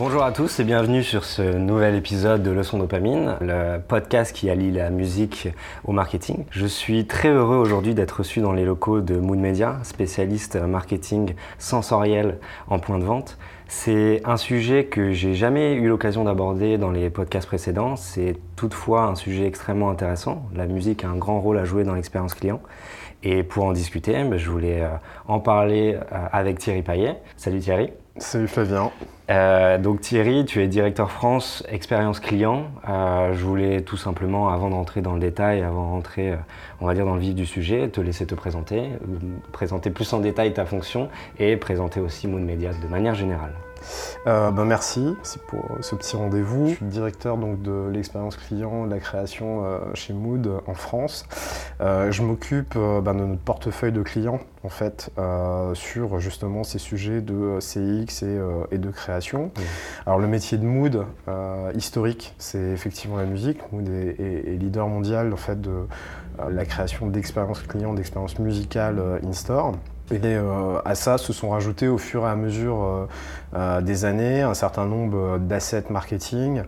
[0.00, 4.48] Bonjour à tous et bienvenue sur ce nouvel épisode de Leçon Dopamine, le podcast qui
[4.48, 5.48] allie la musique
[5.84, 6.46] au marketing.
[6.50, 11.34] Je suis très heureux aujourd'hui d'être reçu dans les locaux de Mood Media, spécialiste marketing
[11.58, 12.38] sensoriel
[12.68, 13.36] en point de vente.
[13.68, 17.96] C'est un sujet que j'ai jamais eu l'occasion d'aborder dans les podcasts précédents.
[17.96, 20.48] C'est toutefois un sujet extrêmement intéressant.
[20.54, 22.62] La musique a un grand rôle à jouer dans l'expérience client.
[23.22, 24.88] Et pour en discuter, ben, je voulais euh,
[25.28, 27.18] en parler euh, avec Thierry Payet.
[27.36, 27.92] Salut Thierry.
[28.16, 28.90] Salut Flavien.
[29.30, 32.70] Euh, donc Thierry, tu es directeur France expérience client.
[32.88, 36.36] Euh, je voulais tout simplement, avant d'entrer dans le détail, avant d'entrer, euh,
[36.80, 38.82] on va dire, dans le vif du sujet, te laisser te présenter,
[39.52, 43.52] présenter plus en détail ta fonction et présenter aussi Moon Media de manière générale.
[44.26, 45.16] Euh, ben merci,
[45.48, 46.68] pour ce petit rendez-vous.
[46.68, 51.26] Je suis directeur donc, de l'expérience client, de la création euh, chez Mood en France.
[51.80, 55.10] Euh, je m'occupe ben, de notre portefeuille de clients en fait
[55.72, 58.24] sur justement ces sujets de CX
[58.70, 59.50] et, de création.
[60.06, 61.06] Alors le métier de Mood
[61.74, 63.58] historique, c'est effectivement la musique.
[63.72, 65.86] Mood est, est, leader mondial en fait de
[66.50, 69.74] la création d'expériences clients, d'expériences musicales in-store.
[70.12, 73.06] Et euh, à ça se sont rajoutés au fur et à mesure euh,
[73.54, 76.62] euh, des années un certain nombre d'assets marketing,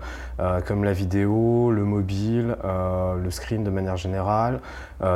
[0.66, 4.60] comme la vidéo, le mobile, le screen de manière générale,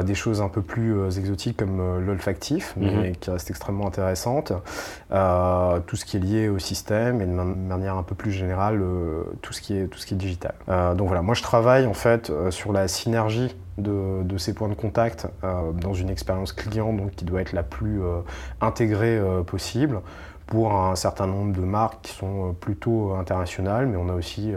[0.04, 3.16] des choses un peu plus exotiques comme l'olfactif, mais mhm.
[3.16, 4.52] qui restent extrêmement intéressantes,
[5.10, 8.80] tout ce qui est lié au système et de manière un peu plus générale
[9.42, 10.54] tout, ce qui est, tout ce qui est digital.
[10.68, 15.26] donc voilà, moi je travaille en fait sur la synergie de, ces points de contact
[15.44, 18.20] euh, dans une expérience client donc, qui doit être la plus euh,
[18.60, 20.00] intégrée euh, possible
[20.46, 24.52] pour un certain nombre de marques qui sont plutôt internationales, mais on a aussi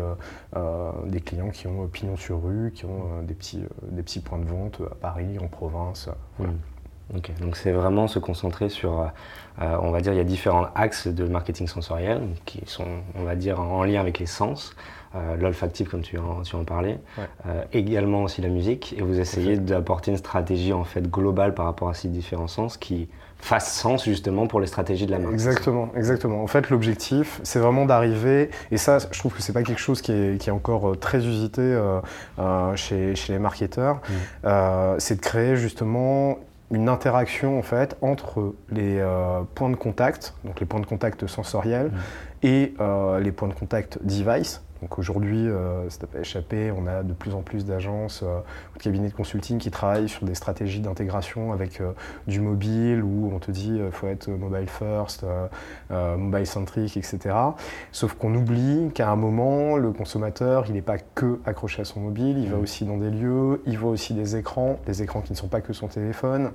[1.06, 4.46] des clients qui ont pignon sur rue, qui ont des, petits, des petits points de
[4.46, 6.10] vente à Paris, en province.
[6.38, 6.46] Mmh.
[7.42, 9.12] Donc c'est vraiment se concentrer sur,
[9.60, 13.36] on va dire, il y a différents axes de marketing sensoriel qui sont, on va
[13.36, 14.76] dire, en lien avec les sens.
[15.16, 17.00] Euh, l'olfactif comme tu en, tu en parlais,
[17.48, 21.66] euh, également aussi la musique, et vous essayez d'apporter une stratégie en fait globale par
[21.66, 25.34] rapport à ces différents sens qui fasse sens justement pour les stratégies de la marque.
[25.34, 26.44] Exactement, exactement.
[26.44, 30.02] En fait, l'objectif, c'est vraiment d'arriver, et ça, je trouve que c'est pas quelque chose
[30.02, 31.80] qui est, qui est encore euh, très usité
[32.76, 34.02] chez, chez, les marketeurs,
[34.44, 34.50] mmh.
[34.98, 36.38] c'est de créer justement
[36.72, 39.04] une interaction en fait entre les
[39.56, 42.46] points de contact, donc les points de contact sensoriels, mmh.
[42.48, 42.74] et
[43.22, 47.12] les points de contact device, donc aujourd'hui, euh, ça n'a pas échappé, on a de
[47.12, 48.40] plus en plus d'agences euh,
[48.74, 51.92] ou de cabinets de consulting qui travaillent sur des stratégies d'intégration avec euh,
[52.28, 55.26] du mobile où on te dit qu'il faut être mobile first,
[55.90, 57.36] mobile centric, etc.
[57.92, 62.00] Sauf qu'on oublie qu'à un moment, le consommateur, il n'est pas que accroché à son
[62.00, 62.62] mobile, il va mmh.
[62.62, 65.62] aussi dans des lieux, il voit aussi des écrans, des écrans qui ne sont pas
[65.62, 66.52] que son téléphone.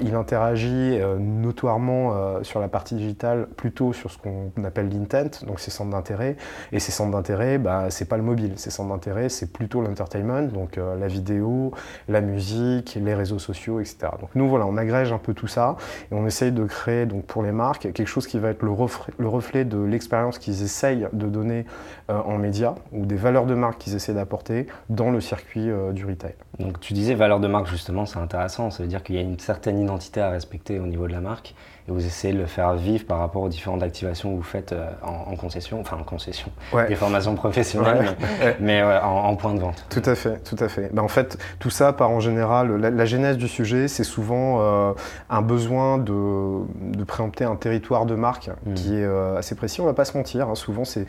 [0.00, 5.70] il interagit notoirement sur la partie digitale plutôt sur ce qu'on appelle l'intent, donc ses
[5.70, 6.36] centres d'intérêt.
[6.72, 8.52] Et ces centres d'intérêt, bah, c'est pas le mobile.
[8.56, 11.72] Ses centres d'intérêt, c'est plutôt l'entertainment, donc euh, la vidéo,
[12.08, 14.08] la musique, les réseaux sociaux, etc.
[14.20, 15.76] Donc nous, voilà, on agrège un peu tout ça
[16.10, 18.70] et on essaye de créer donc, pour les marques quelque chose qui va être le
[18.70, 21.66] reflet, le reflet de l'expérience qu'ils essayent de donner
[22.10, 26.04] en médias ou des valeurs de marque qu'ils essaient d'apporter dans le circuit euh, du
[26.04, 26.34] retail.
[26.58, 28.70] Donc tu disais valeurs de marque, justement, c'est intéressant.
[28.70, 31.20] Ça veut dire qu'il y a une certaine identité à respecter au niveau de la
[31.20, 31.54] marque
[31.88, 34.72] et vous essayez de le faire vivre par rapport aux différentes activations que vous faites
[34.72, 36.50] euh, en, concession, enfin en concession,
[36.88, 38.16] des formations professionnelles,
[38.60, 39.84] mais, en, point de vente.
[39.88, 40.90] Tout à fait, tout à fait.
[40.92, 44.92] Ben, en fait, tout ça part en général, la, genèse du sujet, c'est souvent euh,
[45.30, 48.74] un besoin de, de, préempter un territoire de marque hmm.
[48.74, 49.80] qui est euh, assez précis.
[49.80, 50.54] On ne va pas se mentir, hein.
[50.54, 51.06] souvent c'est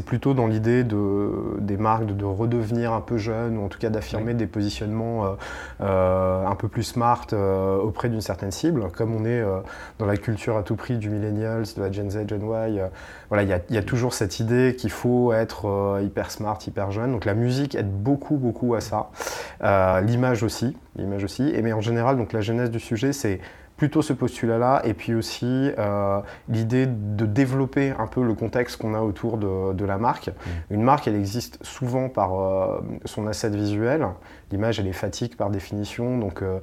[0.00, 3.90] plutôt dans l'idée de, des marques de, redevenir un peu jeunes, ou en tout cas
[3.90, 5.36] d'affirmer des positionnements
[5.80, 7.26] un peu plus smart
[7.82, 9.42] auprès d'une certaine cible, comme on est
[9.98, 12.78] dans la culture à tout prix du millennials, de la Gen Z, Gen Y.
[12.78, 12.88] Euh,
[13.28, 17.12] voilà, il y, a toujours cette idée qu'il faut être euh, hyper smart, hyper jeune.
[17.12, 19.10] Donc la musique aide beaucoup, beaucoup à ça.
[19.62, 21.48] Euh, l'image aussi, l'image aussi.
[21.54, 23.40] Et mais en général, donc la genèse du sujet, c'est
[23.80, 28.92] plutôt ce postulat-là, et puis aussi euh, l'idée de développer un peu le contexte qu'on
[28.92, 30.28] a autour de, la marque.
[30.28, 30.74] Mmh.
[30.74, 34.06] Une marque, elle existe souvent par euh, son asset visuel.
[34.52, 36.58] L'image, elle est fatigue par définition, donc euh,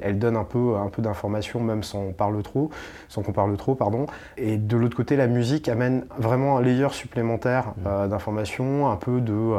[0.00, 2.70] elle, donne un peu, un peu d'informations, même sans, parle trop,
[3.08, 3.74] sans qu'on parle trop.
[3.74, 4.06] Pardon.
[4.36, 8.06] Et de l'autre côté, la musique amène vraiment un layer supplémentaire mmh.
[8.06, 9.52] d'informations, un peu de...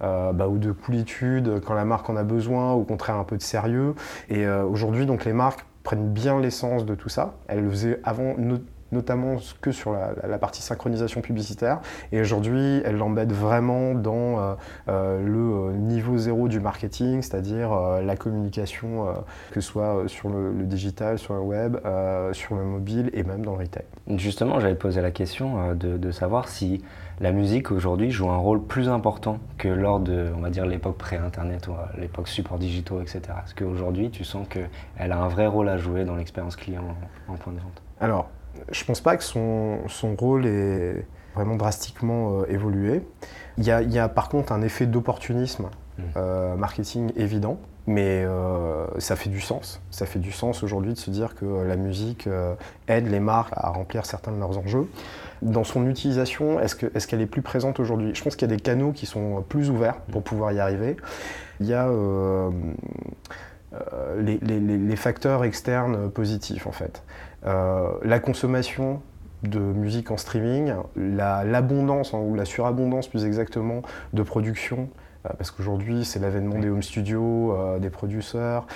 [0.00, 3.42] bah, ou de coolitude quand la marque en a besoin, au contraire un peu de
[3.42, 3.94] sérieux.
[4.30, 7.32] Et aujourd'hui, donc les marques prenne bien l'essence de tout ça.
[7.46, 8.36] Elle le faisait avant
[8.92, 11.80] notamment que sur la, partie synchronisation publicitaire.
[12.12, 14.54] Et aujourd'hui, elle l'embête vraiment dans euh,
[14.90, 19.06] euh, le niveau zéro du marketing, c'est-à-dire euh, la communication,
[19.50, 21.78] que ce soit sur le, digital, sur le web,
[22.32, 23.84] sur le mobile et même dans le retail.
[24.18, 26.82] Justement, j'avais posé la question de, savoir si
[27.20, 30.32] la musique aujourd'hui joue un rôle plus important que lors de,
[30.64, 33.22] l'époque pré-internet ou l'époque support digitaux, etc.
[33.44, 36.84] Est-ce qu'aujourd'hui, tu sens qu'elle a un vrai rôle à jouer dans l'expérience client
[37.28, 38.28] en, point de vente Alors,
[38.70, 39.80] je pense pas que son,
[40.18, 41.06] rôle ait
[41.38, 43.02] vraiment drastiquement euh, évolué.
[43.56, 46.02] Il y, a, par contre un effet d'opportunisme mmh.
[46.16, 47.58] euh, marketing évident,
[47.88, 49.80] mais euh, ça fait du sens.
[49.90, 52.28] Ça fait du sens aujourd'hui de se dire que la musique
[52.86, 54.86] aide les marques à remplir certains de leurs enjeux.
[55.42, 58.14] Dans son utilisation, est-ce qu'elle est, est, plus présente aujourd'hui?
[58.14, 60.96] Je pense qu'il y a des canaux qui sont plus ouverts pour pouvoir y arriver.
[61.60, 61.88] Il y a
[64.18, 67.02] les, les, facteurs externes positifs en fait.
[67.44, 69.00] La consommation
[69.42, 73.82] de musique en streaming, l'abondance hein, ou la surabondance plus exactement
[74.12, 74.88] de production
[75.26, 78.66] euh, parce qu'aujourd'hui c'est l'avènement des home studios, euh, des producteurs,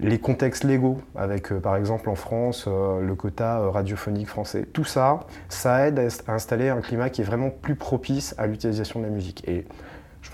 [0.00, 4.66] les contextes légaux avec par exemple en France le quota radiophonique français.
[4.72, 9.00] Tout ça, ça aide à, installer un climat qui est vraiment plus propice à l'utilisation
[9.00, 9.46] de la musique.
[9.48, 9.66] Et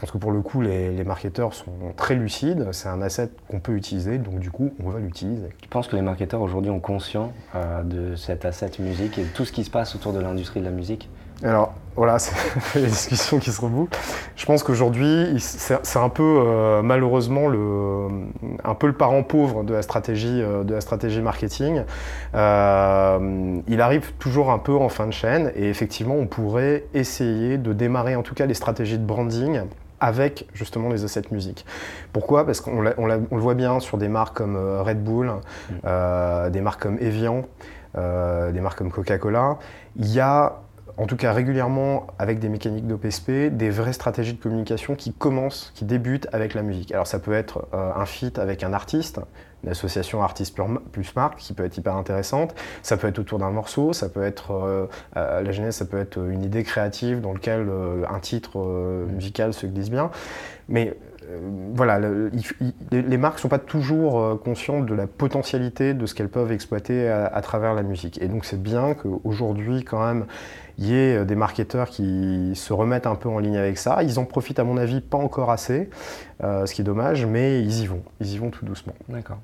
[0.05, 2.69] pense que pour le coup, les, marketeurs sont très lucides.
[2.73, 5.49] C'est un asset qu'on peut utiliser, donc du coup, on va l'utiliser.
[5.62, 9.29] Tu penses que les marketeurs aujourd'hui ont conscience euh, de cet asset musique et de
[9.29, 11.09] tout ce qui se passe autour de l'industrie de la musique?
[11.43, 12.35] Alors voilà, c'est
[12.75, 13.99] les discussions qui se rebouclent.
[14.37, 18.09] Je pense qu'aujourd'hui, c'est un peu euh, malheureusement le,
[18.62, 21.83] un peu le parent pauvre de la stratégie, euh, de la stratégie marketing.
[22.35, 27.73] il arrive toujours un peu en fin de chaîne et effectivement, on pourrait essayer de
[27.73, 29.62] démarrer en tout cas les stratégies de branding
[30.05, 31.65] avec justement les assets musique.
[32.12, 32.45] Pourquoi?
[32.45, 35.75] Parce qu'on le voit bien sur des marques comme euh, Red Bull, mm.
[35.87, 37.47] euh, des marques comme Evian,
[37.97, 39.59] euh, des marques comme Coca-Cola.
[39.97, 40.61] Il y a
[40.99, 45.73] en tout cas régulièrement avec des mécaniques d'OPSP, des vraies stratégies de communication qui commencent,
[45.75, 46.93] qui débutent avec la musique.
[46.93, 49.21] Alors ça peut être un feat avec un artiste,
[49.64, 50.56] une association artiste
[50.93, 52.55] plus marque qui peut être hyper intéressante.
[52.82, 56.19] Ça peut être autour d'un morceau, ça peut être euh, la genèse, ça peut être
[56.19, 60.11] une idée créative dans laquelle euh, un titre euh, musical se glisse bien.
[60.69, 60.96] Mais
[61.75, 61.99] voilà,
[62.90, 67.08] les marques ne sont pas toujours conscientes de la potentialité de ce qu'elles peuvent exploiter
[67.08, 68.20] à, travers la musique.
[68.20, 70.26] Et donc c'est bien qu'aujourd'hui, quand même,
[70.76, 74.02] il y ait des marketeurs qui se remettent un peu en ligne avec ça.
[74.02, 75.88] Ils en profitent, à mon avis, pas encore assez,
[76.43, 78.02] ce qui est dommage, mais ils y vont.
[78.20, 78.94] Ils y vont tout doucement.
[79.08, 79.38] D'accord.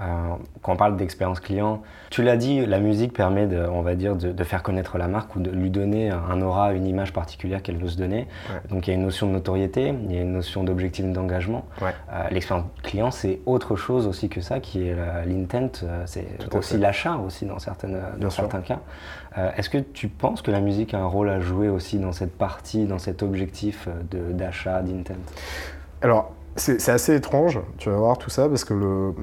[0.00, 3.94] Euh, quand on parle d'expérience client, tu l'as dit, la musique permet, de, on va
[3.94, 7.62] dire, de, faire connaître la marque ou de lui donner un aura, une image particulière
[7.62, 8.26] qu'elle veut se donner.
[8.70, 11.66] Donc il y a une notion de notoriété, il y a une notion d'objectif d'engagement.
[11.82, 16.78] Euh, l'expérience client, c'est autre chose aussi que ça, qui est l'intent, euh, c'est aussi
[16.78, 18.80] l'achat aussi dans, certaines, dans certains cas.
[19.56, 22.36] Est-ce que tu penses que la musique a un rôle à jouer aussi dans cette
[22.36, 25.16] partie, dans cet objectif d'achat, d'intent?
[26.02, 29.14] Alors, c'est assez étrange, tu vas voir tout ça, parce que le,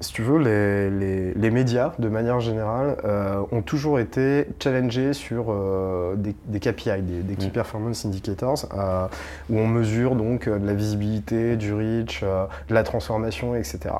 [0.00, 6.14] si tu veux, les, médias, de manière générale, euh, ont toujours été challengés sur euh,
[6.16, 7.50] des, KPI, des, Key mm.
[7.50, 9.06] Performance Indicators, euh,
[9.50, 13.94] où on mesure donc de la visibilité, du reach, de la transformation, etc.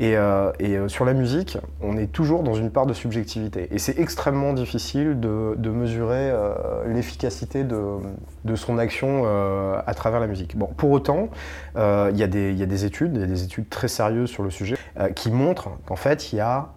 [0.00, 3.68] Et, euh, euh, sur la musique, on est toujours dans une part de subjectivité.
[3.70, 6.54] Et c'est extrêmement difficile de, mesurer euh,
[6.86, 9.24] l'efficacité de, son action
[9.86, 10.56] à travers la musique.
[10.56, 11.28] Bon, pour autant,
[11.76, 14.76] il y, a des études, il y a des études très sérieuses sur le sujet,
[15.14, 16.68] qui montrent qu'en fait, il y a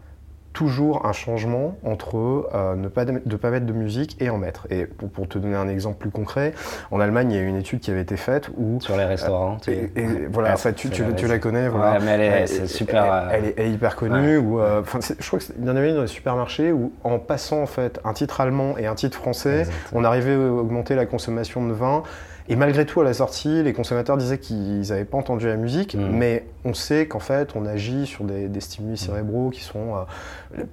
[0.57, 4.65] toujours un changement entre euh, ne pas de, pas mettre de musique et en mettre.
[4.71, 6.51] Et pour, te donner un exemple plus concret,
[6.89, 9.57] en Allemagne, il y a une étude qui avait été faite où sur les restaurants.
[9.67, 11.69] Euh, et, voilà, en fait, tu, tu, la connais.
[11.69, 11.99] Voilà.
[11.99, 13.29] mais elle est, super.
[13.31, 14.39] Elle, est, hyper connue.
[14.39, 14.81] Euh,
[15.19, 17.99] je crois qu'il y en avait une dans les supermarchés où, en passant en fait
[18.03, 22.01] un titre allemand et un titre français, on arrivait à augmenter la consommation de vin.
[22.49, 25.95] Et malgré tout, à la sortie, les consommateurs disaient qu'ils n'avaient pas entendu la musique,
[25.95, 26.09] mm.
[26.11, 28.97] mais on sait qu'en fait, on agit sur des, stimuli mm.
[28.97, 30.63] cérébraux qui sont, euh,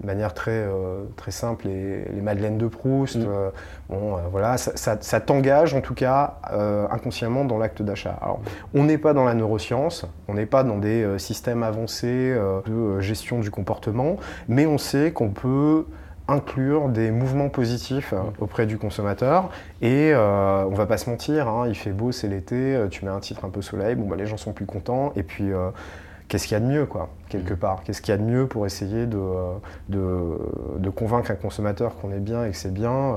[0.00, 3.16] de manière très, euh, très simple, les, les, madeleines de Proust.
[3.16, 3.26] Mm.
[3.26, 3.50] Euh,
[3.88, 6.38] bon, voilà, ça, ça, t'engage en tout cas
[6.90, 8.16] inconsciemment dans l'acte d'achat.
[8.22, 8.40] Alors,
[8.72, 12.36] on n'est pas dans la neuroscience, on n'est pas dans des systèmes avancés
[12.66, 14.16] de gestion du comportement,
[14.48, 15.86] mais on sait qu'on peut
[16.28, 19.50] inclure des mouvements positifs euh, auprès du consommateur.
[19.82, 23.04] Et euh, on va pas se mentir, hein, il fait beau, c'est l'été, euh, tu
[23.04, 25.12] mets un titre un peu soleil, bon, bah, les gens sont plus contents.
[25.16, 25.50] Et puis,
[26.28, 27.82] qu'est-ce qu'il y a de mieux quoi quelque part?
[27.84, 29.20] Qu'est-ce qu'il y a de mieux pour essayer de,
[29.88, 30.38] de,
[30.78, 33.14] de convaincre un consommateur qu'on est bien et que c'est bien,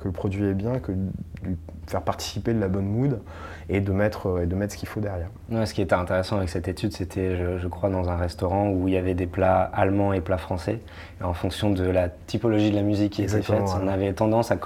[0.00, 0.98] que le produit est bien, que de
[1.42, 1.56] lui
[1.86, 3.20] faire participer de la bonne mood?
[3.68, 5.28] Et de mettre, et de mettre ce qu'il faut derrière.
[5.50, 8.94] ce qui était intéressant avec cette étude, c'était, je, crois, dans un restaurant où il
[8.94, 10.80] y avait des plats allemands et plats français.
[11.20, 14.50] Et en fonction de la typologie de la musique qui était faite, on avait tendance
[14.50, 14.56] à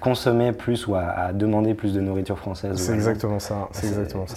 [0.00, 2.76] consommer plus ou à, demander plus de nourriture française.
[2.76, 3.68] C'est exactement ça.
[3.72, 4.36] C'est exactement ça.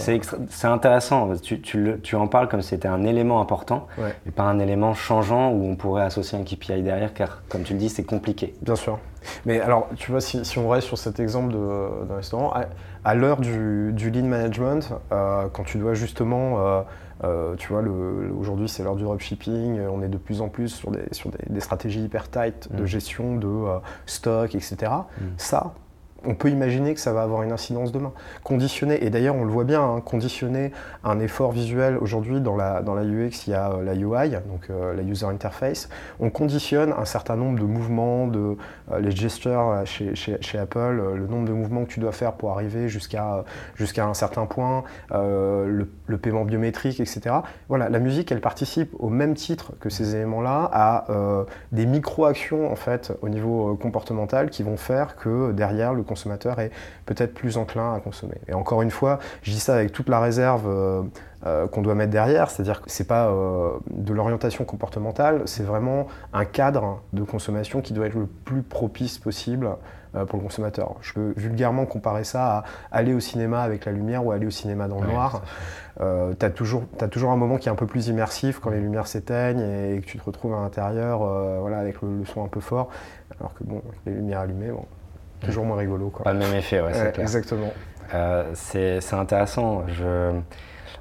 [0.50, 1.30] C'est intéressant.
[1.42, 3.88] Tu, tu, tu, en parles comme si c'était un élément important
[4.28, 7.74] et pas un élément changeant où on pourrait associer un KPI derrière, car comme tu
[7.74, 8.54] le dis, c'est compliqué.
[8.62, 9.00] Bien sûr.
[9.46, 12.54] Mais alors, tu vois, si, on reste sur cet exemple d'un restaurant,
[13.04, 16.82] à, l'heure du, du, lean management, euh, quand tu dois justement, euh,
[17.24, 17.84] euh, tu vois,
[18.38, 21.60] aujourd'hui c'est l'heure du dropshipping, on est de plus en plus sur des, sur des,
[21.60, 22.86] stratégies hyper tight de mm.
[22.86, 23.66] gestion de
[24.06, 24.76] stock, etc.
[25.20, 25.26] Mm.
[25.38, 25.74] Ça,
[26.26, 28.12] on peut imaginer que ça va avoir une incidence demain.
[28.44, 30.72] Conditionner, et d'ailleurs on le voit bien, hein, conditionner
[31.04, 34.94] un effort visuel aujourd'hui dans la, UX, il y a euh, la UI, donc euh,
[34.94, 35.90] la User Interface.
[36.20, 38.58] On conditionne un certain nombre de mouvements, de,
[38.92, 42.88] euh, les gestures chez, Apple, le nombre de mouvements que tu dois faire pour arriver
[42.90, 43.44] jusqu'à
[43.76, 47.36] jusqu'à un certain point, le, le, paiement biométrique, etc.
[47.70, 51.06] Voilà, la musique, elle participe au même titre que ces éléments-là à
[51.72, 56.72] des micro-actions en fait au niveau comportemental qui vont faire que derrière le consommateur est
[57.06, 58.36] peut-être plus enclin à consommer.
[58.48, 61.04] Et encore une fois, je dis ça avec toute la réserve euh,
[61.46, 65.64] euh, qu'on doit mettre derrière, c'est-à-dire que ce n'est pas euh, de l'orientation comportementale, c'est
[65.64, 69.70] vraiment un cadre de consommation qui doit être le plus propice possible
[70.28, 70.96] pour le consommateur.
[71.00, 74.52] Je peux vulgairement comparer ça à aller au cinéma avec la lumière ou aller au
[74.52, 75.42] cinéma dans le noir.
[75.98, 78.82] tu as, toujours, as toujours un moment qui est un peu plus immersif quand les
[78.82, 81.20] lumières s'éteignent et, que tu te retrouves à l'intérieur
[81.62, 82.90] voilà, avec le, le, son un peu fort,
[83.40, 84.86] alors que bon, les lumières allumées, bon,
[85.42, 86.10] toujours moins rigolo.
[86.10, 86.24] Quoi.
[86.24, 87.26] Pas le même effet, ouais, c'est clair.
[87.26, 87.74] Exactement.
[88.14, 89.84] Euh, c'est intéressant.
[89.88, 90.32] Je,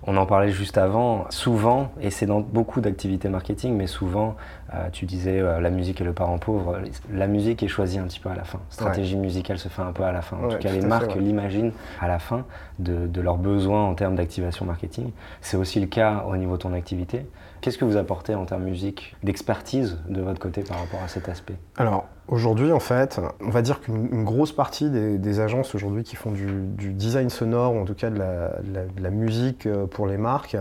[0.07, 1.27] on en parlait juste avant.
[1.31, 4.37] Souvent, et c'est dans beaucoup d'activités marketing, mais souvent,
[4.75, 6.79] euh, tu disais euh, la musique est le parent pauvre.
[7.13, 8.61] La musique est choisie un petit peu à la fin.
[8.71, 10.37] Stratégie musicale se fait un peu à la fin.
[10.39, 12.45] En tout cas, les marques l'imaginent à la fin
[12.79, 15.11] de, de leurs besoins en termes d'activation marketing.
[15.41, 17.27] C'est aussi le cas au niveau de ton activité.
[17.61, 21.29] Qu'est-ce que vous apportez en termes musique, d'expertise de votre côté par rapport à cet
[21.29, 21.57] aspect?
[21.77, 26.31] Alors aujourd'hui, en fait, on va dire qu'une grosse partie des, agences aujourd'hui qui font
[26.31, 30.57] du, design sonore, ou en tout cas de la, musique euh, pour les marques,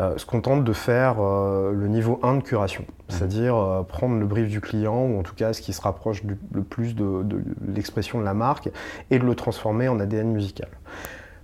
[0.00, 2.82] euh, se contentent de faire euh, le niveau 1 de curation.
[2.82, 3.02] Mmh.
[3.10, 6.62] C'est-à-dire prendre le brief du client, ou en tout cas ce qui se rapproche le
[6.62, 8.70] plus de, de l'expression de la marque,
[9.10, 10.68] et de le transformer en ADN musical.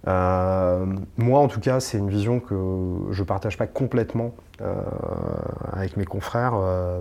[0.09, 0.87] Euh,
[1.19, 2.55] moi, en tout cas, c'est une vision que
[3.11, 4.75] je ne partage pas complètement euh,
[5.73, 7.01] avec mes confrères euh,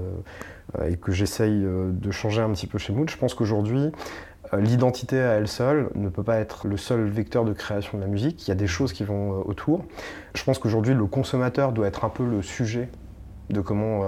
[0.86, 3.10] et que j'essaye de changer un petit peu chez Mood.
[3.10, 3.92] Je pense qu'aujourd'hui,
[4.58, 8.10] l'identité à elle seule ne peut pas être le seul vecteur de création de la
[8.10, 8.48] musique.
[8.48, 9.86] Il y a des choses qui vont autour.
[10.36, 12.90] Je pense qu'aujourd'hui, le consommateur doit être un peu le sujet
[13.50, 14.04] de comment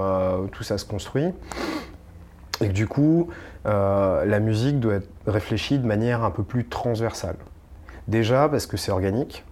[0.52, 1.26] tout ça se construit.
[2.62, 3.30] Et que du coup,
[3.66, 7.38] la musique doit être réfléchie de manière un peu plus transversale.
[8.08, 9.44] Déjà parce que c'est organique,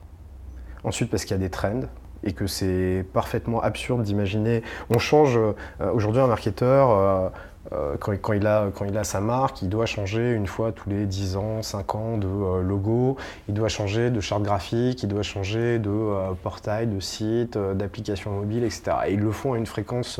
[0.84, 1.82] ensuite parce qu'il y a des trends
[2.24, 4.64] et que c'est parfaitement absurde d'imaginer.
[4.90, 5.54] On change, euh,
[5.94, 7.30] aujourd'hui un marketeur, euh,
[7.72, 10.90] euh, quand, il a, quand il a sa marque, il doit changer une fois tous
[10.90, 12.28] les 10 ans, 5 ans de
[12.62, 18.32] logo, il doit changer de charte graphique, il doit changer de portail, de site, d'application
[18.32, 18.84] mobile, etc.
[19.08, 20.20] Et ils le font à une fréquence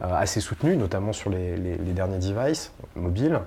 [0.00, 3.40] assez soutenue, notamment sur les, les derniers devices mobiles.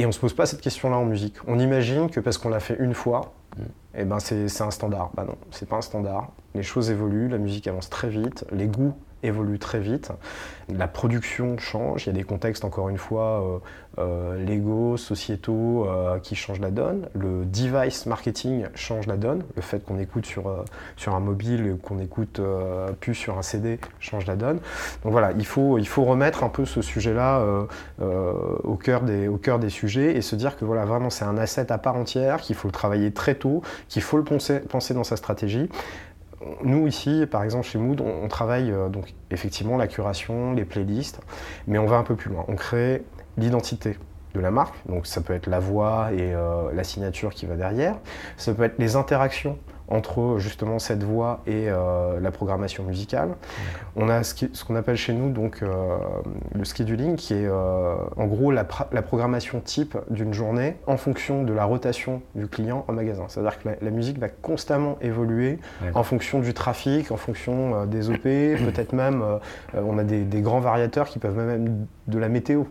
[0.00, 1.34] Et on ne se pose pas cette question-là en musique.
[1.46, 3.62] On imagine que parce qu'on l'a fait une fois, mm.
[3.96, 5.10] eh ben c'est un standard.
[5.12, 6.30] Bah non, c'est pas un standard.
[6.54, 10.12] Les choses évoluent, la musique avance très vite, les goûts évolue très vite.
[10.68, 13.58] La production change, il y a des contextes, encore une fois, euh,
[13.98, 17.08] euh, légaux, sociétaux, euh, qui changent la donne.
[17.14, 19.42] Le device marketing change la donne.
[19.56, 20.64] Le fait qu'on écoute sur,
[20.96, 22.40] sur un mobile, qu'on écoute
[23.00, 24.60] plus sur un CD, change la donne.
[25.02, 27.44] Donc voilà, il faut, il faut remettre un peu ce sujet-là
[28.00, 29.28] au, cœur des,
[29.60, 32.54] des sujets et se dire que voilà, vraiment, c'est un asset à part entière, qu'il
[32.54, 35.68] faut le travailler très tôt, qu'il faut le penser, penser dans sa stratégie
[36.62, 41.20] nous ici, par exemple chez Mood, on, travaille euh, donc effectivement la curation, les playlists,
[41.66, 42.44] mais on va un peu plus loin.
[42.48, 43.04] On crée
[43.36, 43.98] l'identité
[44.34, 47.56] de la marque, donc ça peut être la voix et euh, la signature qui va
[47.56, 47.96] derrière,
[48.36, 49.58] ça peut être les interactions
[49.90, 53.30] entre justement cette voix et euh, la programmation musicale.
[53.96, 55.98] On a ce qu'on appelle chez nous donc euh,
[56.54, 61.52] le scheduling, qui est euh, en gros la, programmation type d'une journée en fonction de
[61.52, 63.24] la rotation du client en magasin.
[63.28, 65.58] C'est-à-dire que la, musique va constamment évoluer
[65.94, 69.24] en fonction du trafic, en fonction des OP, peut-être même
[69.74, 71.72] on a des, des, grands variateurs qui peuvent même être
[72.06, 72.64] de la météo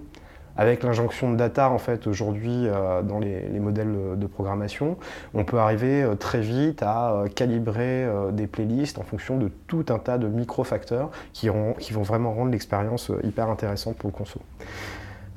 [0.59, 2.67] avec l'injonction de data en fait aujourd'hui
[3.03, 4.97] dans les, modèles de programmation,
[5.33, 10.17] on peut arriver très vite à calibrer des playlists en fonction de tout un tas
[10.17, 11.49] de micro-facteurs qui,
[11.79, 14.41] qui vont vraiment rendre l'expérience hyper intéressante pour le conso.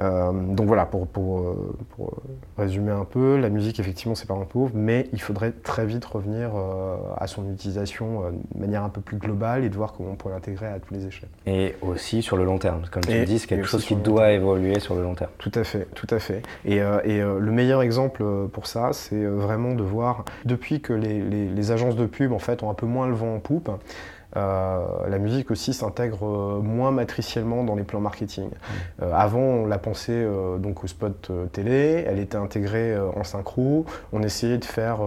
[0.01, 2.23] Euh, donc voilà, pour, pour, euh, pour,
[2.59, 6.05] résumer un peu, la musique effectivement c'est pas un pauvre, mais il faudrait très vite
[6.05, 10.11] revenir euh, à son utilisation de manière un peu plus globale et de voir comment
[10.11, 11.29] on pourrait l'intégrer à tous les échelles.
[11.47, 14.33] Et aussi sur le long terme, comme tu le dis, c'est quelque chose qui doit
[14.33, 15.31] évoluer sur le long terme.
[15.39, 16.43] Tout à fait, tout à fait.
[16.65, 21.49] Et, et le meilleur exemple pour ça, c'est vraiment de voir, depuis que les, les,
[21.49, 23.77] les, agences de pub en fait ont un peu moins le vent en poupe, euh,
[24.35, 28.49] la musique aussi s'intègre euh, moins matriciellement dans les plans marketing.
[28.49, 29.03] Mmh.
[29.03, 30.27] Euh, avant, on la pensait
[30.59, 34.99] donc au spot télé, elle était intégrée en synchro, on essayait de faire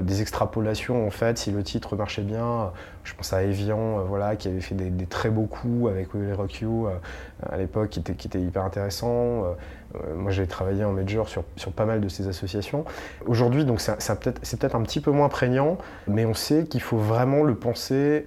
[0.00, 2.72] des extrapolations en fait si le titre marchait bien.
[3.04, 6.60] Je pense à Evian, voilà, qui avait fait des, très beaux coups avec les Rock
[6.60, 6.88] You
[7.48, 9.44] à l'époque, qui était, qui était hyper intéressant.
[10.16, 12.84] moi, j'ai travaillé en major sur, sur, pas mal de ces associations.
[13.26, 16.98] Aujourd'hui, donc c'est peut-être peut un petit peu moins prégnant, mais on sait qu'il faut
[16.98, 18.26] vraiment le penser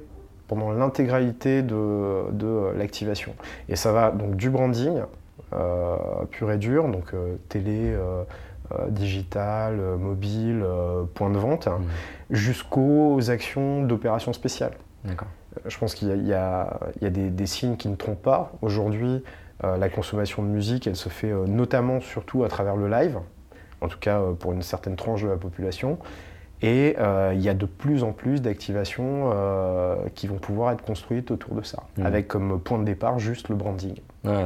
[0.50, 3.34] pendant l'intégralité de, l'activation.
[3.70, 5.04] Et ça va donc du branding
[5.54, 5.96] euh,
[6.32, 8.24] pur et dur, donc euh, télé, euh,
[8.90, 10.66] digital, mobile,
[11.14, 11.82] point de vente, mmh.
[12.32, 14.74] jusqu'aux actions d'opérations spéciales.
[15.66, 18.52] Je pense qu'il y a, des, signes qui ne trompent pas.
[18.62, 19.24] Aujourd'hui,
[19.64, 23.18] la consommation de musique, elle se fait notamment surtout à travers le live,
[23.82, 25.98] en tout cas pour une certaine tranche de la population.
[26.62, 30.84] Et euh, il y a de plus en plus d'activations euh, qui vont pouvoir être
[30.84, 32.06] construites autour de ça, mmh.
[32.06, 33.96] avec comme point de départ juste le branding.
[34.26, 34.46] Ouais,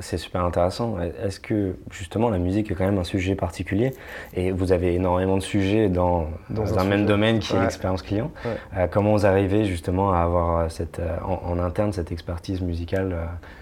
[0.00, 0.96] c'est super intéressant.
[0.98, 3.92] Est-ce que justement la musique est quand même un sujet particulier?
[4.32, 8.30] Et vous avez énormément de sujets dans, dans, un, même domaine qui est l'expérience client.
[8.46, 13.14] Euh, comment vous arrivez justement à avoir cette, en, interne cette expertise musicale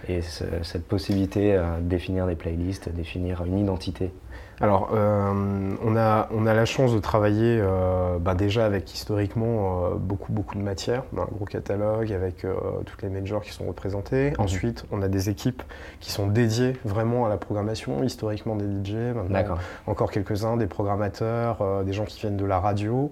[0.09, 4.13] et cette possibilité de définir des playlists, définir une identité
[4.61, 9.87] alors, euh, on, a, on a la chance de travailler euh, bah, déjà avec historiquement
[9.87, 12.45] euh, beaucoup, beaucoup de matières, un gros catalogue avec
[12.87, 14.31] toutes les majors qui sont représentées.
[14.31, 14.37] Mhm.
[14.39, 15.63] Ensuite, on a des équipes
[16.01, 21.85] qui sont dédiées vraiment à la programmation, historiquement des DJ, maintenant encore quelques-uns, des programmateurs,
[21.85, 23.11] des gens qui viennent de la radio.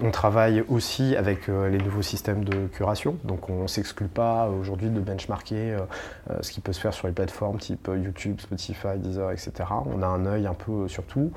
[0.00, 4.90] On travaille aussi avec les nouveaux systèmes de curation, donc on ne s'exclut pas aujourd'hui
[4.90, 5.76] de benchmarker
[6.40, 9.52] ce qui peut se faire sur les plateformes type YouTube, Spotify, Deezer, etc.
[9.86, 11.32] On a un œil un peu surtout.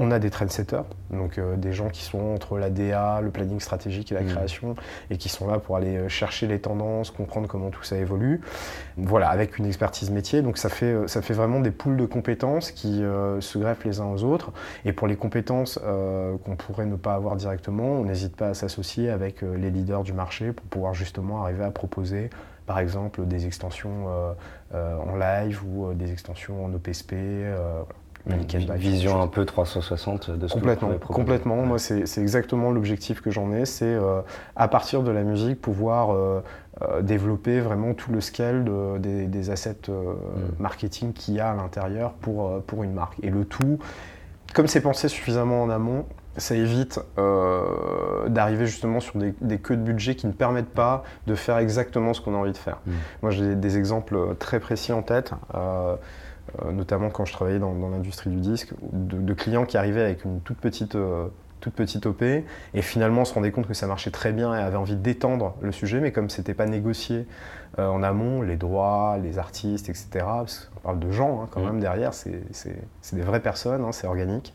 [0.00, 3.58] On a des trendsetters, donc euh, des gens qui sont entre la DA, le planning
[3.58, 4.26] stratégique et la mmh.
[4.26, 4.76] création,
[5.10, 8.40] et qui sont là pour aller euh, chercher les tendances, comprendre comment tout ça évolue.
[8.96, 12.06] Voilà, avec une expertise métier, donc ça fait, euh, ça fait vraiment des poules de
[12.06, 12.98] compétences qui
[13.40, 14.52] se greffent les uns aux autres.
[14.84, 19.10] Et pour les compétences qu'on pourrait ne pas avoir directement, on n'hésite pas à s'associer
[19.10, 22.30] avec les leaders du marché pour pouvoir justement arriver à proposer
[22.66, 24.06] par exemple des extensions
[24.72, 27.14] en live ou des extensions en OPSP.
[28.28, 31.56] Une vision un peu 360 de ce complètement, que Complètement.
[31.56, 33.64] Moi, c'est exactement l'objectif que j'en ai.
[33.64, 34.20] C'est euh,
[34.56, 36.42] à partir de la musique pouvoir euh,
[36.82, 38.64] euh, développer vraiment tout le scale
[38.98, 39.92] des, assets mm.
[40.58, 43.16] marketing qu'il y a à l'intérieur pour, pour une marque.
[43.22, 43.78] Et le tout,
[44.54, 46.04] comme c'est pensé suffisamment en amont,
[46.36, 47.00] ça évite
[48.28, 52.20] d'arriver justement sur des, queues de budget qui ne permettent pas de faire exactement ce
[52.20, 52.78] qu'on a envie de faire.
[52.86, 52.92] Mm.
[53.22, 55.32] Moi, j'ai des exemples très précis en tête.
[55.54, 55.96] Euh,
[56.72, 60.58] notamment quand je travaillais dans, l'industrie du disque, de, clients qui arrivaient avec une toute
[60.58, 61.26] petite, euh,
[61.60, 64.76] toute petite OP et finalement se rendaient compte que ça marchait très bien et avaient
[64.76, 67.26] envie d'étendre le sujet, mais comme c'était pas négocié
[67.78, 71.60] euh, en amont, les droits, les artistes, etc., parce on parle de gens hein, quand
[71.60, 71.66] mmh.
[71.66, 72.40] même derrière, c'est
[73.12, 74.54] des vraies personnes, hein, c'est organique,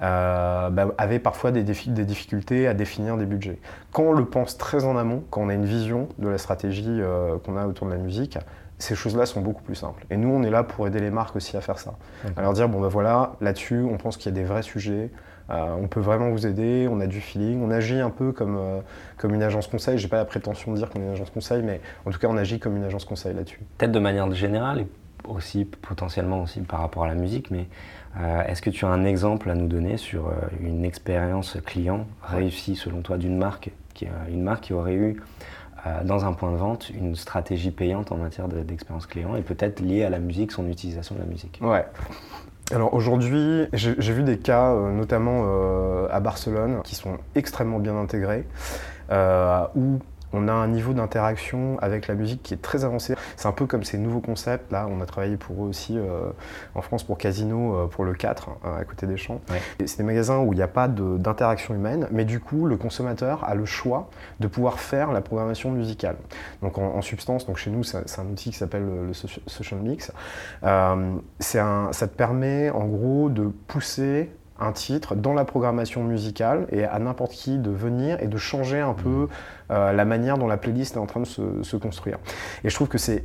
[0.00, 3.60] bah, avaient parfois des, des, difficultés à définir des budgets.
[3.92, 7.00] Quand on le pense très en amont, quand on a une vision de la stratégie
[7.44, 8.36] qu'on a autour de la musique,
[8.82, 10.04] ces choses-là sont beaucoup plus simples.
[10.10, 11.94] Et nous, on est là pour aider les marques aussi à faire ça.
[12.36, 15.10] À leur dire, bon ben voilà, là-dessus, on pense qu'il y a des vrais sujets,
[15.50, 18.56] euh, on peut vraiment vous aider, on a du feeling, on agit un peu comme,
[18.58, 18.80] euh,
[19.18, 19.98] comme une agence conseil.
[19.98, 22.26] J'ai pas la prétention de dire qu'on est une agence conseil, mais en tout cas,
[22.28, 23.60] on agit comme une agence conseil là-dessus.
[23.78, 24.86] Peut-être de manière générale et
[25.28, 27.68] aussi potentiellement aussi par rapport à la musique, mais
[28.20, 32.74] euh, est-ce que tu as un exemple à nous donner sur une expérience client réussie
[32.74, 35.22] selon toi d'une marque, qui, une marque qui aurait eu
[36.04, 40.04] dans un point de vente une stratégie payante en matière d'expérience client et peut-être liée
[40.04, 41.84] à la musique, son utilisation de la musique Ouais.
[42.72, 47.96] Alors aujourd'hui, j'ai vu des cas, euh, notamment euh, à Barcelone, qui sont extrêmement bien
[47.96, 48.46] intégrés,
[49.74, 49.98] où
[50.32, 53.14] on a un niveau d'interaction avec la musique qui est très avancé.
[53.36, 54.70] C'est un peu comme ces nouveaux concepts.
[54.72, 56.30] Là, on a travaillé pour eux aussi euh,
[56.74, 59.40] en France pour Casino, euh, pour le 4, hein, à côté des champs.
[59.84, 63.44] C'est des magasins où il n'y a pas d'interaction humaine, mais du coup, le consommateur
[63.44, 66.16] a le choix de pouvoir faire la programmation musicale.
[66.62, 70.12] Donc en, substance, donc chez nous, c'est un outil qui s'appelle le, Social Mix.
[70.62, 71.16] Euh,
[71.54, 76.84] un, ça te permet en gros de pousser un titre dans la programmation musicale et
[76.84, 79.28] à n'importe qui de venir et de changer un peu
[79.70, 82.18] euh, la manière dont la playlist est en train de se construire.
[82.64, 83.24] Et je trouve que c'est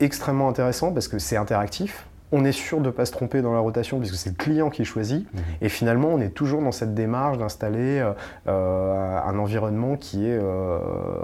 [0.00, 3.52] extrêmement intéressant parce que c'est interactif, on est sûr de ne pas se tromper dans
[3.52, 5.32] la rotation puisque c'est le client qui choisit.
[5.32, 5.40] Mhm.
[5.60, 8.12] Et finalement, on est toujours dans cette démarche d'installer euh,
[8.48, 10.78] euh, un environnement qui est euh,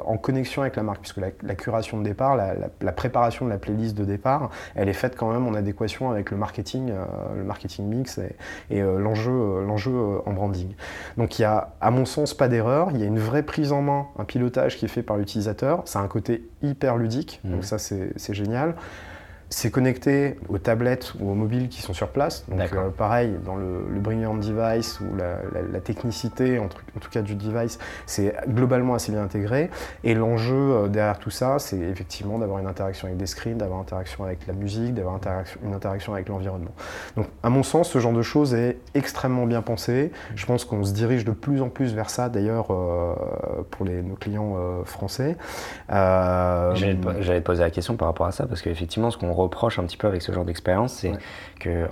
[0.05, 3.97] en connexion avec la marque, puisque la, curation de départ, la, préparation de la playlist
[3.97, 6.93] de départ, elle est faite quand même en adéquation avec le marketing,
[7.37, 8.21] le marketing mix
[8.71, 10.75] et, l'enjeu, l'enjeu en branding.
[11.17, 12.91] Donc il y a, à mon sens, pas d'erreur.
[12.93, 15.83] Il y a une vraie prise en main, un pilotage qui est fait par l'utilisateur.
[15.87, 17.63] Ça a un côté hyper ludique, donc mhm.
[17.63, 18.75] ça c'est génial.
[19.51, 22.45] C'est connecté aux tablettes ou aux mobiles qui sont sur place.
[22.49, 27.23] Donc euh, pareil, dans le, le bring your device ou la, technicité, en, tout cas
[27.23, 29.71] du device, c'est globalement assez bien intégré.
[30.05, 33.79] Et l'enjeu euh, derrière tout ça, c'est effectivement d'avoir une interaction avec des screens, d'avoir
[33.79, 35.19] une interaction avec la musique, d'avoir
[35.65, 36.75] une interaction avec l'environnement.
[37.17, 40.13] Donc à mon sens, ce genre de choses est extrêmement bien pensé.
[40.35, 43.15] Je pense qu'on se dirige de plus en plus vers ça, d'ailleurs, euh,
[43.71, 45.37] pour les, nos clients français.
[45.89, 49.85] J'allais te poser la question par rapport à ça, parce qu'effectivement, ce qu'on reproche un
[49.85, 51.13] petit peu avec ce genre d'expérience, c'est
[51.59, 51.89] que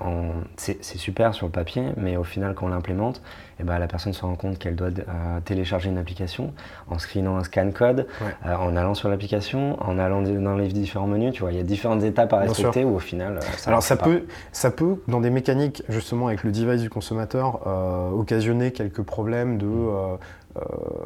[0.56, 3.20] c'est super sur le papier, mais au final, quand on l'implémente,
[3.58, 6.52] eh ben, la personne se rend compte qu'elle doit euh, télécharger une application
[6.90, 8.06] en screenant un scan code,
[8.44, 11.32] euh, en allant sur l'application, en allant dans les différents menus.
[11.32, 13.38] Tu vois, il y a différentes étapes à respecter où au final.
[13.38, 16.90] Euh, ça Alors ça peut, ça peut, dans des mécaniques justement avec le device du
[16.90, 17.66] consommateur,
[18.14, 19.66] occasionner quelques problèmes de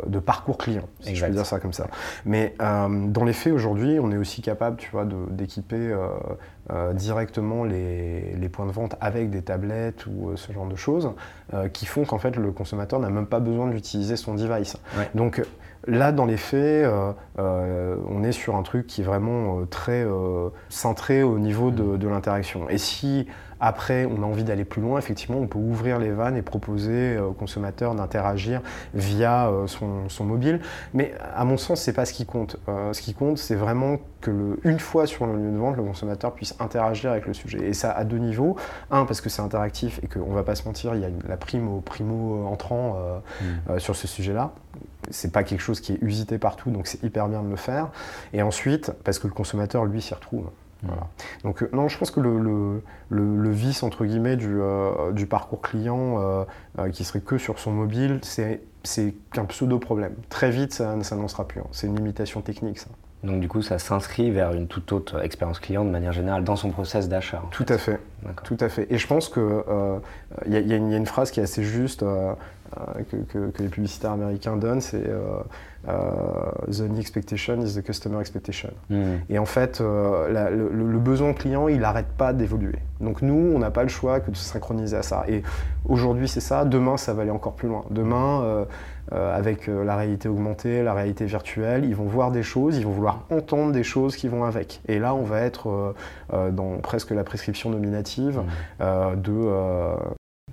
[0.06, 1.86] de parcours client, si je peux dire ça comme ça.
[2.24, 5.94] Mais dans les faits, aujourd'hui, on est aussi capable, tu vois, d'équiper
[6.72, 11.10] euh, directement les, points de vente avec des tablettes ou euh, ce genre de choses
[11.52, 14.76] euh, qui font qu'en fait le consommateur n'a même pas besoin d'utiliser son device.
[15.14, 15.42] Donc
[15.86, 16.88] là, dans les faits,
[17.40, 20.06] on est sur un truc qui est vraiment très
[20.68, 22.68] centré au niveau de, de l'interaction.
[22.68, 23.26] Et si
[23.60, 24.98] après, on a envie d'aller plus loin.
[24.98, 28.62] Effectivement, on peut ouvrir les vannes et proposer au consommateur d'interagir
[28.94, 30.60] via euh, son, mobile.
[30.94, 32.56] Mais à mon sens, c'est pas ce qui compte.
[32.68, 35.82] Euh, ce qui compte, c'est vraiment que une fois sur le lieu de vente, le
[35.82, 37.58] consommateur puisse interagir avec le sujet.
[37.68, 38.56] Et ça à deux niveaux.
[38.90, 41.36] Un, parce que c'est interactif et qu'on va pas se mentir, il y a la
[41.36, 43.78] prime au primo entrant euh, mmh.
[43.78, 44.52] sur ce sujet-là
[45.10, 47.88] c'est pas quelque chose qui est usité partout, donc c'est hyper bien de le faire.
[48.32, 50.50] Et ensuite, parce que le consommateur, lui, s'y retrouve.
[51.44, 55.60] Donc euh, non, je pense que le, le, vice entre guillemets du, euh, du parcours
[55.60, 56.18] client
[56.78, 60.14] euh, qui serait que sur son mobile, c'est qu'un pseudo problème.
[60.28, 61.60] Très vite, ça, ça n'en sera plus.
[61.60, 61.66] Hein.
[61.72, 62.88] C'est une limitation technique, ça.
[63.22, 66.56] Donc du coup, ça s'inscrit vers une toute autre expérience client de manière générale dans
[66.56, 67.42] son process d'achat.
[67.50, 68.00] Tout à fait.
[68.44, 68.86] Tout à fait.
[68.90, 69.42] Et je pense qu'il
[70.46, 72.02] il y, a une phrase qui est assez juste
[73.10, 75.04] que, que, les publicitaires américains donnent, c'est
[75.88, 78.70] euh, the new expectation is the customer expectation.
[78.90, 79.16] Hmm.
[79.30, 82.78] Et en fait, euh, le, besoin client, il n'arrête pas d'évoluer.
[83.00, 85.24] Donc nous, on n'a pas le choix que de se synchroniser à ça.
[85.26, 85.42] Et
[85.88, 86.66] aujourd'hui, c'est ça.
[86.66, 87.84] Demain, ça va aller encore plus loin.
[87.90, 88.64] Demain, euh,
[89.10, 93.24] avec la réalité augmentée, la réalité virtuelle, ils vont voir des choses, ils vont vouloir
[93.30, 94.82] entendre des choses qui vont avec.
[94.86, 95.94] Et là, on va être
[96.30, 98.42] dans presque la prescription nominative
[98.78, 99.20] hmm.
[99.20, 99.48] de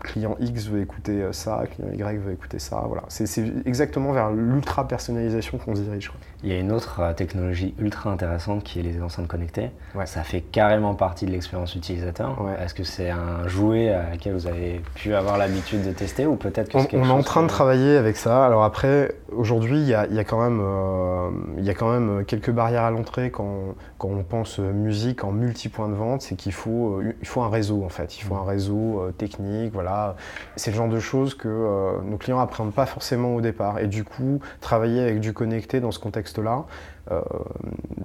[0.07, 2.83] client X veut écouter euh, ça, client Y veut écouter ça.
[2.87, 3.03] Voilà.
[3.09, 3.27] C'est
[3.65, 6.11] exactement vers l'ultra personnalisation qu'on se dirige.
[6.43, 9.69] Il y a une autre euh, technologie ultra intéressante qui est les enceintes connectées.
[10.05, 12.37] Ça fait carrément partie de l'expérience utilisateur.
[12.61, 16.35] Est-ce que c'est un jouet à laquelle vous avez pu avoir l'habitude de tester ou
[16.35, 18.45] peut-être que On, on est en train de travailler avec ça.
[18.45, 22.51] Alors après, aujourd'hui, il y, a, quand même, euh, il y a quand même quelques
[22.51, 26.21] barrières à l'entrée quand, quand, on pense musique en multi-point de vente.
[26.21, 28.17] C'est qu'il faut, il faut un réseau en fait.
[28.17, 29.73] Il faut un réseau technique.
[29.73, 30.15] Voilà
[30.55, 33.79] c'est le genre de choses que euh, nos clients appréhendent pas forcément au départ.
[33.79, 36.65] Et du coup, travailler avec du connecté dans ce contexte-là,
[37.11, 37.21] euh,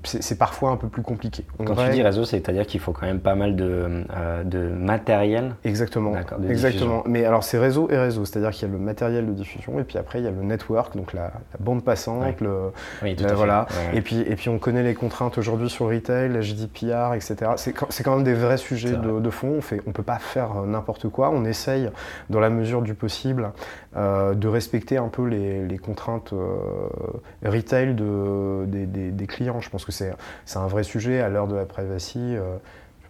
[0.04, 1.44] c'est parfois un peu plus compliqué.
[1.64, 6.14] quand tu dis réseau, c'est-à-dire qu'il faut quand même pas mal de, euh, matériel Exactement.
[6.48, 7.02] Exactement.
[7.06, 9.84] Mais alors c'est réseau et réseau, c'est-à-dire qu'il y a le matériel de diffusion et
[9.84, 12.72] puis après il y a le network, donc la, bande passante, le,
[13.34, 13.66] voilà.
[13.94, 17.52] Et puis et puis on connaît les contraintes aujourd'hui sur le retail, la GDPR, etc.
[17.56, 19.54] C'est quand même des vrais sujets de, fond.
[19.58, 21.30] On fait, on peut pas faire euh, n'importe quoi.
[21.30, 21.88] On essaye
[22.30, 23.50] dans la mesure du possible
[23.94, 26.32] de respecter un peu les, contraintes
[27.44, 29.60] retail de, des, des, clients.
[29.60, 30.12] Je pense que c'est
[30.54, 32.18] un vrai sujet à l'heure de la privacy.
[32.20, 32.56] Euh,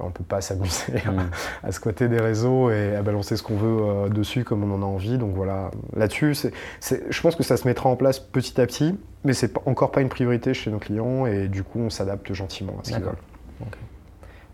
[0.00, 3.56] On ne peut pas s'amuser à, à, squatter des réseaux et à balancer ce qu'on
[3.56, 5.18] veut dessus comme on en a envie.
[5.18, 6.34] Donc voilà, là-dessus,
[6.82, 10.00] je pense que ça se mettra en place petit à petit, mais c'est encore pas
[10.00, 13.14] une priorité chez nos clients et du coup, on s'adapte gentiment à ce qu'ils veulent.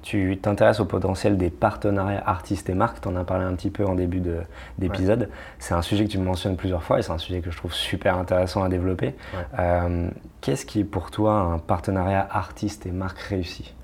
[0.08, 3.68] Tu t'intéresses au potentiel des partenariats artistes et marques, tu en as parlé un petit
[3.68, 4.22] peu en début
[4.78, 5.28] d'épisode.
[5.58, 7.74] C'est un sujet que tu mentionnes plusieurs fois et c'est un sujet que je trouve
[7.74, 9.14] super intéressant à développer.
[9.58, 10.08] Euh,
[10.40, 13.74] qu'est-ce qui est pour toi un partenariat artiste et marque réussi?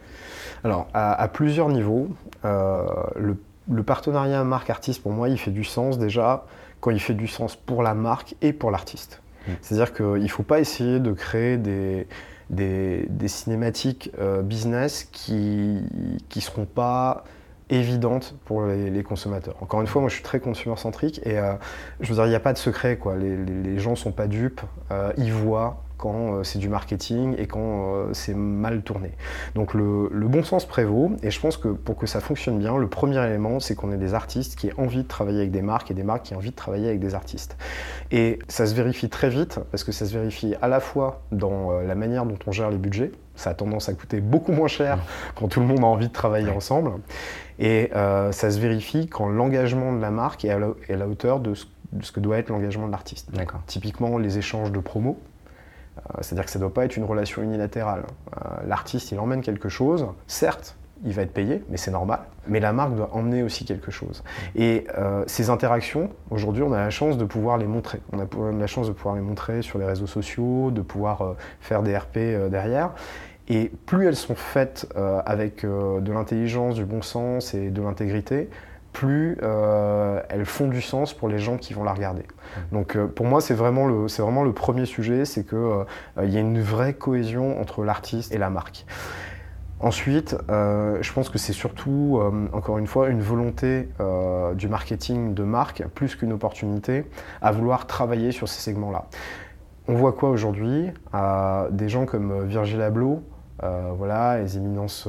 [0.65, 2.09] Alors, à, plusieurs niveaux.
[2.47, 6.47] Euh, le, partenariat marque-artiste, pour moi, il fait du sens déjà
[6.81, 9.21] quand il fait du sens pour la marque et pour l'artiste.
[9.47, 9.53] Mmh.
[9.61, 12.07] C'est-à-dire qu'il ne faut pas essayer de créer des
[12.51, 15.81] des, cinématiques euh, business qui
[16.37, 17.25] ne seront pas
[17.71, 19.57] évidentes pour les, consommateurs.
[19.61, 21.55] Encore une fois, moi je suis très consumer-centrique et euh,
[22.01, 22.97] je veux dire, il n'y a pas de secret.
[22.97, 23.17] Quoi.
[23.17, 27.35] Les, les, gens ne sont pas dupes, euh, ils voient quand euh, c'est du marketing
[27.39, 29.13] et quand euh, c'est mal tourné.
[29.55, 32.89] Donc le, bon sens prévaut et je pense que pour que ça fonctionne bien, le
[32.89, 35.91] premier élément c'est qu'on ait des artistes qui aient envie de travailler avec des marques
[35.91, 37.57] et des marques qui aient envie de travailler avec des artistes.
[38.11, 41.71] Et ça se vérifie très vite parce que ça se vérifie à la fois dans
[41.71, 44.69] euh, la manière dont on gère les budgets, ça a tendance à coûter beaucoup moins
[44.69, 44.99] cher
[45.37, 46.91] quand tout le monde a envie de travailler ensemble.
[47.59, 51.67] Et ça se vérifie quand l'engagement de la marque est à la, hauteur de ce,
[51.93, 53.31] de ce, que doit être l'engagement de l'artiste.
[53.67, 55.19] Typiquement, les échanges de promos.
[55.99, 58.05] Euh, c'est-à-dire que ça ne doit pas être une relation unilatérale.
[58.37, 62.21] Euh, l'artiste, il emmène quelque chose, certes, il va être payé, mais c'est normal.
[62.47, 64.23] Mais la marque doit emmener aussi quelque chose.
[64.55, 68.01] Et euh, ces interactions, aujourd'hui, on a la chance de pouvoir les montrer.
[68.13, 68.27] On a
[68.59, 72.19] la chance de pouvoir les montrer sur les réseaux sociaux, de pouvoir faire des RP
[72.51, 72.93] derrière.
[73.49, 78.49] Et plus elles sont faites avec de l'intelligence, du bon sens et de l'intégrité,
[78.95, 82.23] plus euh, elles font du sens pour les gens qui vont la regarder.
[82.73, 85.85] Donc euh, pour moi, c'est vraiment, le, vraiment le premier sujet, c'est qu'il euh,
[86.23, 88.87] y a une vraie cohésion entre l'artiste et la marque.
[89.81, 92.19] Ensuite, je pense que c'est surtout,
[92.55, 93.89] encore une fois, une volonté
[94.55, 97.05] du marketing de marque, plus qu'une opportunité,
[97.43, 99.07] à vouloir travailler sur ces segments-là.
[99.87, 100.91] On voit quoi aujourd'hui?
[101.71, 103.25] Des gens comme Virgil Abloh,
[103.61, 105.09] voilà, les éminences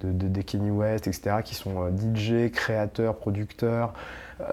[0.00, 3.92] de, de, Kenny West, etc., qui sont euh, DJ, créateurs, producteurs.
[4.40, 4.44] Euh,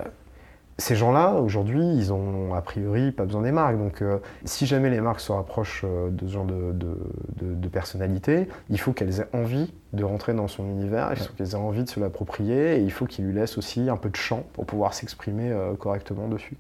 [0.78, 3.78] ces gens-là, aujourd'hui, ils ont a priori pas besoin des marques.
[3.78, 8.80] Donc, euh, si jamais les marques se rapprochent de ce genre de, de, personnalité, il
[8.80, 11.90] faut qu'elles aient envie de rentrer dans son univers, il faut qu'elles aient envie de
[11.90, 14.94] se l'approprier, et il faut qu'ils lui laissent aussi un peu de champ pour pouvoir
[14.94, 16.58] s'exprimer correctement dessus.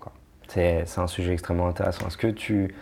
[0.48, 2.08] C'est un sujet extrêmement intéressant.
[2.08, 2.74] Est-ce que tu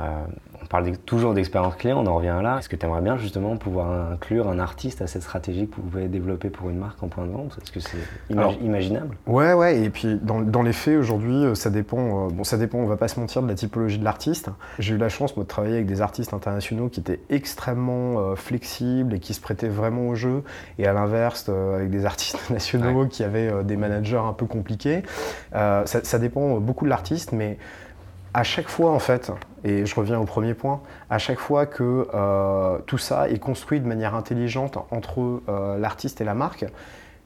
[0.00, 0.24] euh,
[0.62, 2.58] on parle toujours d'expérience client, on en revient là.
[2.58, 5.82] Est-ce que tu aimerais bien justement pouvoir inclure un artiste à cette stratégie que vous
[5.82, 7.58] pouvez développer pour une marque en point de vente?
[7.60, 7.98] Est-ce que c'est
[8.30, 9.16] imaginable?
[9.26, 9.82] Ouais, ouais.
[9.82, 12.26] Et puis dans, les faits aujourd'hui, euh, ça dépend.
[12.26, 12.78] Euh, bon, ça dépend.
[12.78, 14.48] On va pas se mentir de la typologie de l'artiste.
[14.78, 19.14] J'ai eu la chance moi, de travailler avec des artistes internationaux qui étaient extrêmement flexibles
[19.14, 20.42] et qui se prêtaient vraiment au jeu.
[20.78, 25.02] Et à l'inverse, avec des artistes nationaux qui avaient des managers un peu compliqués.
[25.52, 27.58] ça, ça, dépend beaucoup de l'artiste, mais
[28.34, 29.30] à chaque fois, en fait,
[29.64, 33.80] et je reviens au premier point, à chaque fois que euh, tout ça est construit
[33.80, 36.64] de manière intelligente entre euh, l'artiste et la marque,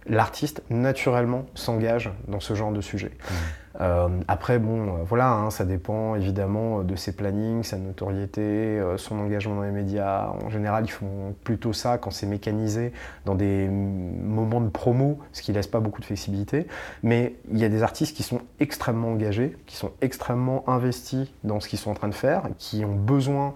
[0.07, 3.11] l'artiste naturellement s'engage dans ce genre de sujet.
[3.11, 3.35] Mmh.
[3.81, 8.97] Euh, après, bon, euh, voilà, hein, ça dépend évidemment de ses plannings, sa notoriété, euh,
[8.97, 10.29] son engagement dans les médias.
[10.45, 12.93] En général, ils font plutôt ça quand c'est mécanisé
[13.25, 16.67] dans des moments de promo, ce qui laisse pas beaucoup de flexibilité.
[17.03, 21.61] Mais il y a des artistes qui sont extrêmement engagés, qui sont extrêmement investis dans
[21.61, 23.55] ce qu'ils sont en train de faire, qui ont besoin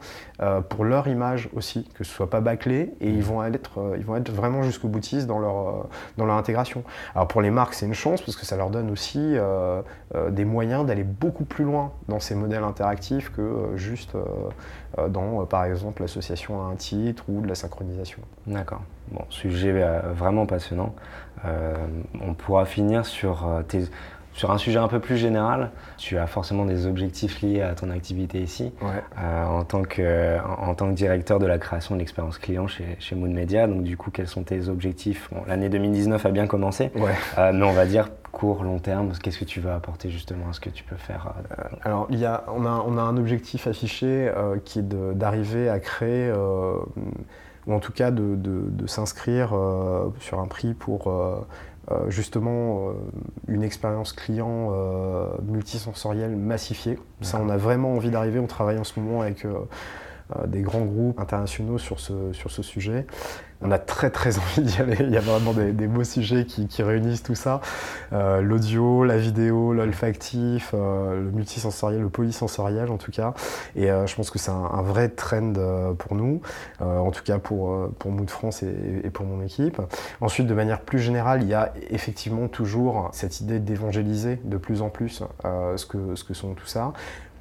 [0.71, 4.17] pour leur image aussi que ce soit pas bâclé, et ils vont être, ils vont
[4.17, 6.83] être vraiment jusqu'au boutiste dans leur, dans leur intégration.
[7.15, 9.83] Alors pour les marques, c'est une chance parce que ça leur donne aussi euh,
[10.31, 15.45] des moyens d'aller beaucoup plus loin dans ces modèles interactifs que euh, juste euh, dans,
[15.47, 18.19] par exemple, l'association à un titre ou de la synchronisation.
[18.47, 18.83] D'accord.
[19.13, 19.73] Bon, sujet
[20.15, 20.95] vraiment passionnant.
[22.21, 23.85] on pourra finir sur tes
[24.33, 27.91] sur un sujet un peu plus général, tu as forcément des objectifs liés à ton
[27.91, 28.73] activité ici,
[29.19, 33.17] en, tant que, en, tant que directeur de la création de l'expérience client chez, chez
[33.17, 33.67] Moon Media.
[33.67, 35.31] Donc du coup, quels sont tes objectifs?
[35.49, 39.61] L'année 2019 a bien commencé, mais on va dire court, long terme Qu'est-ce que tu
[39.61, 42.65] veux apporter justement à ce que tu peux faire euh, Alors, il y a, on,
[42.65, 46.77] a, on a un objectif affiché euh, qui est d'arriver à créer, euh,
[47.67, 49.51] ou en tout cas de, de, s'inscrire
[50.19, 51.13] sur un prix pour
[52.09, 52.93] justement
[53.49, 54.73] une expérience client
[55.43, 56.99] multisensorielle massifiée.
[57.21, 58.41] Ça, on a vraiment envie d'arriver.
[58.41, 59.47] On travaille en ce moment avec
[60.47, 63.07] des grands groupes internationaux sur ce, sur ce sujet.
[63.63, 64.97] On a très très envie d'y aller.
[65.01, 67.61] Il y a vraiment des, beaux sujets qui, réunissent tout ça.
[68.13, 73.35] Euh, l'audio, la vidéo, l'olfactif, euh, le multisensoriel, le polysensoriel en tout cas.
[73.77, 75.53] Et euh, je pense que c'est un, vrai trend
[75.99, 76.41] pour nous,
[76.81, 79.81] en tout cas pour, pour Mood France et, pour mon équipe.
[80.21, 84.81] Ensuite, de manière plus générale, il y a effectivement toujours cette idée d'évangéliser de plus
[84.81, 85.23] en plus
[85.77, 86.93] ce, que, ce que sont tout ça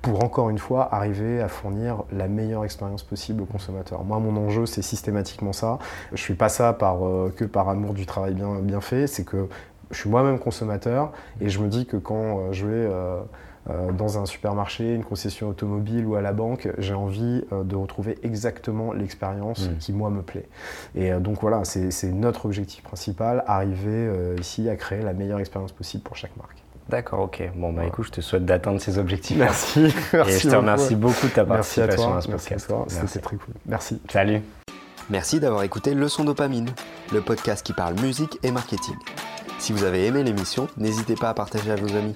[0.02, 4.04] pour encore une fois arriver à fournir la meilleure expérience possible au consommateur.
[4.04, 5.78] Moi, mon enjeu, c'est systématiquement ça.
[6.10, 9.08] Je ne suis pas ça par, euh, que par amour du travail bien, bien fait,
[9.08, 9.48] c'est que
[9.92, 13.22] je suis moi-même consommateur et je me dis que quand euh, je vais euh,
[13.98, 18.94] dans un supermarché, une concession automobile ou à la banque, j'ai envie de retrouver exactement
[18.94, 19.78] l'expérience mmh.
[19.78, 20.48] qui, moi, me plaît.
[20.96, 26.02] Et donc voilà, c'est notre objectif principal, arriver ici à créer la meilleure expérience possible
[26.02, 26.64] pour chaque marque.
[26.90, 27.52] D'accord, ok.
[27.56, 29.38] Bon, bah écoute, je te souhaite d'atteindre ces objectifs.
[29.38, 29.94] Merci.
[30.12, 32.74] Merci et je te remercie beaucoup de ta participation à, ce podcast.
[32.88, 33.54] C'était très cool.
[33.68, 34.02] Merci.
[34.10, 34.42] Salut.
[35.12, 36.70] Merci d'avoir écouté Leçon Dopamine,
[37.14, 38.96] le podcast qui parle musique et marketing.
[39.60, 42.16] Si vous avez aimé l'émission, n'hésitez pas à partager à vos amis.